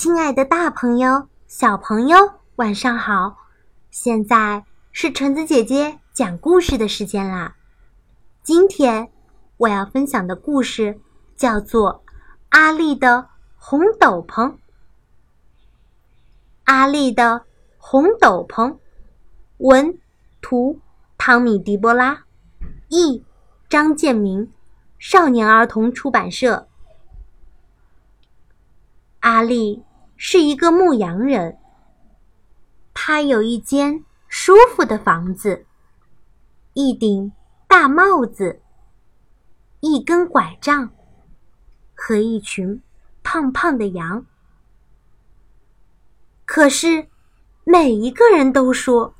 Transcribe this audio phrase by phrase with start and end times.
[0.00, 2.16] 亲爱的，大朋友、小朋友，
[2.54, 3.36] 晚上好！
[3.90, 7.56] 现在是橙子姐姐讲故事的时间啦。
[8.44, 9.10] 今天
[9.56, 11.00] 我要分享的故事
[11.34, 12.04] 叫做
[12.50, 14.52] 《阿丽的红斗篷》。
[16.62, 17.44] 阿丽的
[17.76, 18.78] 红斗篷，
[19.56, 19.98] 文
[20.40, 20.78] 图
[21.16, 22.22] 汤米·迪波拉，
[22.86, 23.24] 译
[23.68, 24.52] 张建明，
[24.96, 26.68] 少年儿童出版社。
[29.18, 29.82] 阿丽
[30.20, 31.56] 是一个牧羊人，
[32.92, 35.64] 他有一间舒服的房子，
[36.74, 37.32] 一顶
[37.68, 38.60] 大帽子，
[39.78, 40.90] 一根拐杖
[41.94, 42.82] 和一群
[43.22, 44.26] 胖胖的羊。
[46.44, 47.06] 可是，
[47.62, 49.14] 每一个人都说：“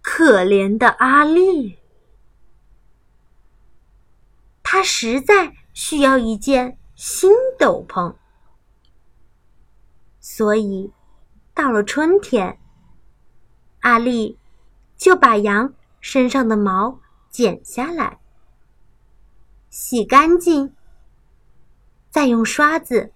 [0.00, 1.76] 可怜的阿丽，
[4.62, 8.14] 她实在需要一件新斗篷。”
[10.40, 10.90] 所以，
[11.52, 12.58] 到了春天，
[13.80, 14.38] 阿丽
[14.96, 18.18] 就把羊身上的毛剪下来，
[19.68, 20.74] 洗干净，
[22.08, 23.12] 再用刷子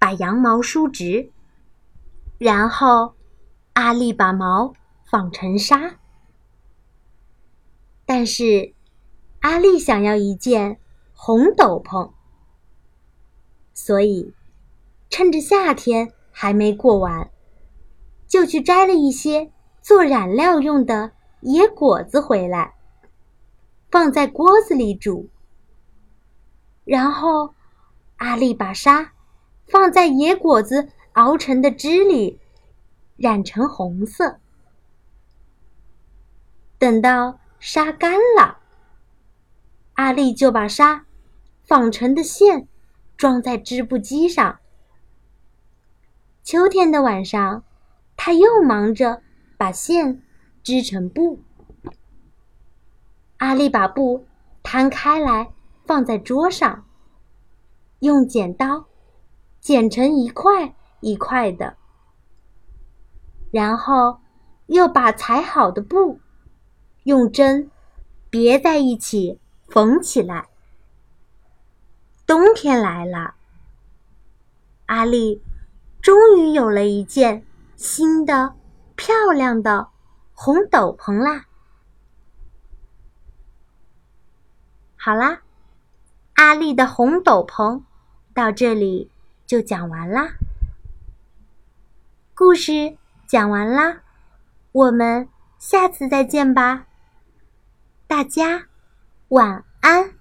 [0.00, 1.30] 把羊毛梳直，
[2.38, 3.14] 然后
[3.74, 4.74] 阿丽把毛
[5.08, 6.00] 纺成纱。
[8.04, 8.74] 但是，
[9.42, 10.80] 阿丽想要一件
[11.14, 12.10] 红斗篷，
[13.72, 14.34] 所以
[15.08, 16.12] 趁着夏天。
[16.40, 17.32] 还没过完，
[18.28, 19.50] 就去摘了一些
[19.82, 22.76] 做染料用的野果子回来，
[23.90, 25.28] 放在锅子里煮。
[26.84, 27.54] 然后，
[28.18, 29.14] 阿丽把纱
[29.66, 32.38] 放在野果子熬成的汁里，
[33.16, 34.38] 染成红色。
[36.78, 38.58] 等到纱干了，
[39.94, 41.04] 阿丽就把纱
[41.64, 42.68] 纺成的线
[43.16, 44.57] 装在织布机上。
[46.50, 47.62] 秋天的晚上，
[48.16, 49.20] 他又忙着
[49.58, 50.22] 把线
[50.62, 51.42] 织成布。
[53.36, 54.26] 阿丽把布
[54.62, 55.52] 摊开来
[55.84, 56.86] 放在桌上，
[57.98, 58.86] 用剪刀
[59.60, 61.76] 剪成一块一块的，
[63.50, 64.20] 然后
[64.68, 66.18] 又把裁好的布
[67.02, 67.70] 用针
[68.30, 70.48] 别在一起缝起来。
[72.26, 73.34] 冬天来了，
[74.86, 75.42] 阿丽。
[76.00, 77.44] 终于有了一件
[77.76, 78.54] 新的、
[78.96, 79.88] 漂亮的
[80.32, 81.46] 红斗篷啦！
[84.96, 85.42] 好啦，
[86.34, 87.82] 阿丽的红斗篷
[88.34, 89.10] 到这里
[89.46, 90.32] 就讲完啦。
[92.34, 94.02] 故事讲完啦，
[94.72, 96.86] 我们下次再见吧。
[98.06, 98.66] 大家
[99.28, 100.17] 晚安。